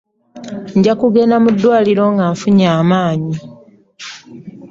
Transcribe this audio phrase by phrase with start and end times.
[0.77, 3.35] Nja kugenda mu ddwaliro nga nfunye amaanyi.